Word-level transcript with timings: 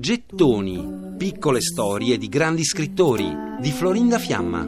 Gettoni, 0.00 1.16
piccole 1.18 1.60
storie 1.60 2.16
di 2.16 2.28
grandi 2.30 2.64
scrittori 2.64 3.30
di 3.60 3.70
Florinda 3.70 4.18
Fiamma. 4.18 4.66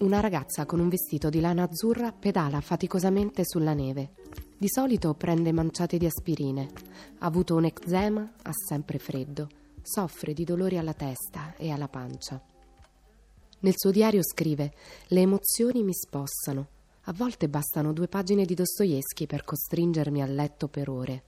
Una 0.00 0.18
ragazza 0.18 0.66
con 0.66 0.80
un 0.80 0.88
vestito 0.88 1.28
di 1.28 1.38
lana 1.38 1.62
azzurra 1.62 2.10
pedala 2.10 2.60
faticosamente 2.60 3.42
sulla 3.44 3.72
neve. 3.72 4.14
Di 4.58 4.68
solito 4.68 5.14
prende 5.14 5.52
manciate 5.52 5.96
di 5.96 6.06
aspirine. 6.06 6.68
Ha 7.18 7.26
avuto 7.26 7.54
un 7.54 7.66
eczema, 7.66 8.28
ha 8.42 8.52
sempre 8.52 8.98
freddo. 8.98 9.48
Soffre 9.80 10.32
di 10.32 10.42
dolori 10.42 10.76
alla 10.76 10.94
testa 10.94 11.54
e 11.56 11.70
alla 11.70 11.86
pancia. 11.86 12.42
Nel 13.60 13.74
suo 13.76 13.92
diario 13.92 14.24
scrive: 14.24 14.72
Le 15.06 15.20
emozioni 15.20 15.84
mi 15.84 15.94
spossano. 15.94 16.78
A 17.04 17.14
volte 17.14 17.48
bastano 17.48 17.94
due 17.94 18.08
pagine 18.08 18.44
di 18.44 18.54
Dostoevsky 18.54 19.26
per 19.26 19.42
costringermi 19.42 20.20
a 20.20 20.26
letto 20.26 20.68
per 20.68 20.90
ore. 20.90 21.22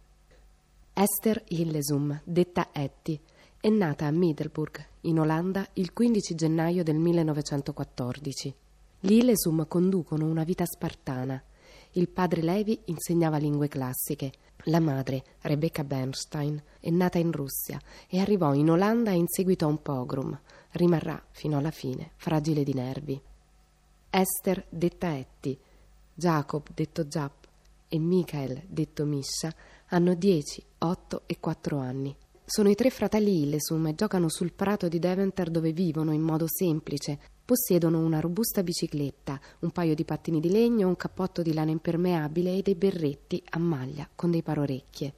Esther 0.93 1.43
Hillesum, 1.49 2.21
detta 2.25 2.69
Etty, 2.73 3.19
è 3.59 3.71
nata 3.71 4.05
a 4.05 4.11
Middelburg, 4.11 4.87
in 5.03 5.19
Olanda, 5.19 5.67
il 5.75 5.95
15 5.95 6.35
gennaio 6.35 6.83
del 6.83 6.97
1914. 6.97 8.55
Gli 9.01 9.13
Hillesum 9.13 9.67
conducono 9.67 10.27
una 10.27 10.45
vita 10.45 10.67
spartana. 10.67 11.43
Il 11.93 12.11
padre 12.11 12.43
Levi 12.43 12.79
insegnava 12.85 13.39
lingue 13.39 13.69
classiche. 13.69 14.31
La 14.67 14.79
madre, 14.79 15.25
Rebecca 15.41 15.85
Bernstein, 15.85 16.63
è 16.81 16.91
nata 16.91 17.17
in 17.17 17.33
Russia 17.33 17.81
e 18.09 18.21
arrivò 18.21 18.53
in 18.53 18.71
Olanda 18.71 19.13
in 19.13 19.27
seguito 19.27 19.65
a 19.65 19.69
un 19.69 19.81
pogrom. 19.81 20.39
Rimarrà 20.73 21.21
fino 21.31 21.57
alla 21.57 21.71
fine 21.71 22.11
fragile 22.17 22.63
di 22.63 22.75
nervi. 22.75 23.21
Esther, 24.15 24.67
detta 24.69 25.17
Etty, 25.17 25.59
Jacob, 26.13 26.67
detto 26.75 27.09
Giap, 27.09 27.49
e 27.89 27.99
Michael, 27.99 28.61
detto 28.67 29.07
Misha, 29.07 29.51
hanno 29.89 30.13
10, 30.13 30.63
8 30.81 31.23
e 31.25 31.41
4 31.41 31.79
anni. 31.79 32.15
Sono 32.45 32.69
i 32.69 32.75
tre 32.75 32.91
fratelli 32.91 33.41
Illesum 33.41 33.87
e 33.87 33.95
giocano 33.95 34.29
sul 34.29 34.53
prato 34.53 34.89
di 34.89 34.99
Deventer 34.99 35.49
dove 35.49 35.73
vivono 35.73 36.13
in 36.13 36.21
modo 36.21 36.45
semplice, 36.47 37.19
Possiedono 37.43 38.01
una 38.01 38.21
robusta 38.21 38.63
bicicletta, 38.63 39.41
un 39.61 39.71
paio 39.71 39.95
di 39.95 40.05
pattini 40.05 40.41
di 40.41 40.51
legno, 40.51 40.89
un 40.89 40.97
cappotto 40.97 41.41
di 41.41 41.55
lana 41.55 41.71
impermeabile 41.71 42.59
e 42.59 42.63
dei 42.63 42.75
berretti 42.75 43.43
a 43.51 43.59
maglia 43.59 44.07
con 44.15 44.31
dei 44.31 44.43
parorecchie. 44.43 45.15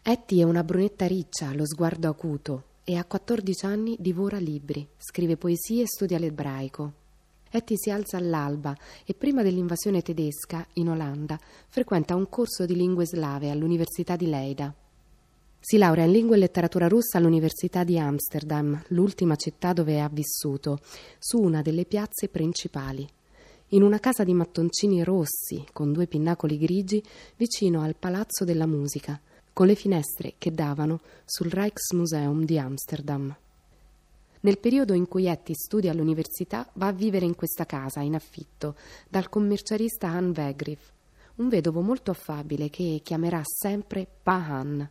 Etty 0.00 0.38
è 0.38 0.44
una 0.44 0.62
brunetta 0.62 1.06
riccia, 1.06 1.52
lo 1.54 1.66
sguardo 1.66 2.08
acuto, 2.08 2.64
e 2.84 2.96
a 2.96 3.04
14 3.04 3.66
anni 3.66 3.96
divora 3.98 4.38
libri, 4.38 4.88
scrive 4.96 5.36
poesie 5.36 5.82
e 5.82 5.88
studia 5.88 6.18
l'ebraico. 6.18 7.06
Etty 7.50 7.76
si 7.76 7.90
alza 7.90 8.16
all'alba 8.16 8.76
e 9.04 9.14
prima 9.14 9.42
dell'invasione 9.42 10.02
tedesca, 10.02 10.66
in 10.74 10.90
Olanda, 10.90 11.38
frequenta 11.68 12.14
un 12.14 12.28
corso 12.28 12.66
di 12.66 12.74
lingue 12.74 13.06
slave 13.06 13.50
all'Università 13.50 14.16
di 14.16 14.28
Leida. 14.28 14.74
Si 15.60 15.76
laurea 15.76 16.04
in 16.04 16.12
lingua 16.12 16.36
e 16.36 16.38
letteratura 16.38 16.88
russa 16.88 17.18
all'Università 17.18 17.84
di 17.84 17.98
Amsterdam, 17.98 18.80
l'ultima 18.88 19.34
città 19.36 19.72
dove 19.72 20.00
ha 20.00 20.08
vissuto, 20.08 20.78
su 21.18 21.38
una 21.40 21.62
delle 21.62 21.84
piazze 21.84 22.28
principali. 22.28 23.06
In 23.72 23.82
una 23.82 23.98
casa 23.98 24.24
di 24.24 24.32
mattoncini 24.32 25.02
rossi, 25.02 25.64
con 25.72 25.92
due 25.92 26.06
pinnacoli 26.06 26.58
grigi, 26.58 27.02
vicino 27.36 27.82
al 27.82 27.96
Palazzo 27.96 28.44
della 28.44 28.66
Musica, 28.66 29.20
con 29.52 29.66
le 29.66 29.74
finestre 29.74 30.34
che 30.38 30.52
davano 30.52 31.00
sul 31.24 31.50
Rijksmuseum 31.50 32.44
di 32.44 32.58
Amsterdam. 32.58 33.36
Nel 34.40 34.58
periodo 34.58 34.92
in 34.92 35.08
cui 35.08 35.26
Etty 35.26 35.54
studia 35.54 35.90
all'università, 35.90 36.68
va 36.74 36.88
a 36.88 36.92
vivere 36.92 37.24
in 37.24 37.34
questa 37.34 37.66
casa, 37.66 38.00
in 38.00 38.14
affitto, 38.14 38.76
dal 39.08 39.28
commercialista 39.28 40.08
Han 40.08 40.32
Wegrif, 40.36 40.92
un 41.36 41.48
vedovo 41.48 41.80
molto 41.80 42.10
affabile 42.10 42.68
che 42.70 43.00
chiamerà 43.02 43.42
sempre 43.44 44.06
Pa 44.22 44.34
Han. 44.34 44.90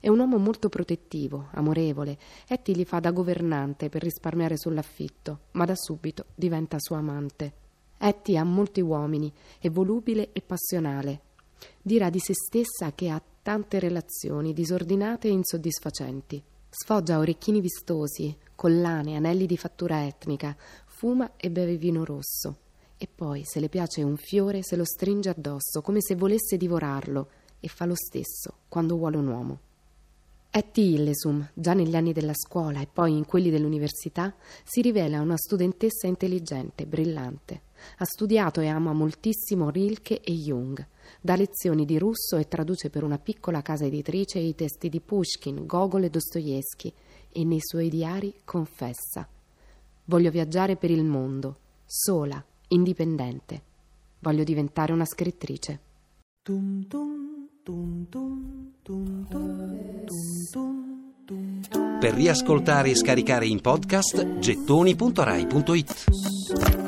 È 0.00 0.08
un 0.08 0.18
uomo 0.18 0.36
molto 0.36 0.68
protettivo, 0.68 1.48
amorevole. 1.52 2.18
Etty 2.46 2.74
gli 2.74 2.84
fa 2.84 3.00
da 3.00 3.10
governante 3.10 3.88
per 3.88 4.02
risparmiare 4.02 4.58
sull'affitto, 4.58 5.40
ma 5.52 5.64
da 5.64 5.74
subito 5.74 6.26
diventa 6.34 6.76
suo 6.78 6.96
amante. 6.96 7.52
Etty 7.96 8.36
ha 8.36 8.44
molti 8.44 8.82
uomini, 8.82 9.32
è 9.58 9.70
volubile 9.70 10.30
e 10.32 10.42
passionale. 10.42 11.20
Dirà 11.80 12.10
di 12.10 12.18
se 12.18 12.34
stessa 12.34 12.92
che 12.92 13.08
ha 13.08 13.22
tante 13.42 13.78
relazioni 13.78 14.52
disordinate 14.52 15.28
e 15.28 15.32
insoddisfacenti. 15.32 16.42
Sfoggia 16.76 17.18
orecchini 17.18 17.60
vistosi, 17.60 18.36
collane, 18.56 19.14
anelli 19.14 19.46
di 19.46 19.56
fattura 19.56 20.04
etnica, 20.04 20.56
fuma 20.86 21.34
e 21.36 21.48
beve 21.48 21.76
vino 21.76 22.04
rosso. 22.04 22.56
E 22.96 23.06
poi, 23.06 23.42
se 23.44 23.60
le 23.60 23.68
piace 23.68 24.02
un 24.02 24.16
fiore, 24.16 24.64
se 24.64 24.74
lo 24.74 24.84
stringe 24.84 25.28
addosso, 25.28 25.82
come 25.82 26.00
se 26.00 26.16
volesse 26.16 26.56
divorarlo, 26.56 27.28
e 27.60 27.68
fa 27.68 27.84
lo 27.84 27.94
stesso 27.94 28.54
quando 28.68 28.96
vuole 28.96 29.16
un 29.16 29.28
uomo. 29.28 29.58
Etty 30.50 30.94
Illesum, 30.94 31.48
già 31.54 31.74
negli 31.74 31.94
anni 31.94 32.12
della 32.12 32.34
scuola 32.34 32.80
e 32.80 32.88
poi 32.92 33.16
in 33.16 33.24
quelli 33.24 33.50
dell'università, 33.50 34.34
si 34.64 34.82
rivela 34.82 35.20
una 35.20 35.36
studentessa 35.36 36.08
intelligente, 36.08 36.86
brillante. 36.86 37.62
Ha 37.98 38.04
studiato 38.04 38.60
e 38.60 38.68
ama 38.68 38.92
moltissimo 38.92 39.70
Rilke 39.70 40.20
e 40.20 40.32
Jung. 40.32 40.86
Dà 41.20 41.36
lezioni 41.36 41.84
di 41.84 41.98
russo 41.98 42.36
e 42.36 42.48
traduce 42.48 42.90
per 42.90 43.04
una 43.04 43.18
piccola 43.18 43.62
casa 43.62 43.84
editrice 43.84 44.38
i 44.38 44.54
testi 44.54 44.88
di 44.88 45.00
Pushkin, 45.00 45.66
Gogol 45.66 46.04
e 46.04 46.10
Dostoevsky 46.10 46.92
e 47.30 47.44
nei 47.44 47.60
suoi 47.60 47.88
diari 47.88 48.34
confessa: 48.44 49.28
Voglio 50.04 50.30
viaggiare 50.30 50.76
per 50.76 50.90
il 50.90 51.04
mondo, 51.04 51.58
sola, 51.84 52.42
indipendente. 52.68 53.62
Voglio 54.20 54.44
diventare 54.44 54.92
una 54.92 55.04
scrittrice. 55.04 55.80
Tum 56.42 56.86
tum. 56.86 57.24
Per 62.00 62.12
riascoltare 62.12 62.90
e 62.90 62.94
scaricare 62.94 63.46
in 63.46 63.62
podcast 63.62 64.38
gettoni.rai.it 64.38 66.83